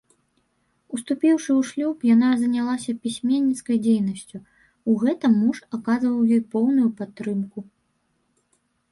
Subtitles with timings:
[0.95, 4.37] Уступіўшы ў шлюб, яна занялася пісьменніцкай дзейнасцю,
[4.93, 7.59] у гэтым муж аказваў ёй поўную падтрымку.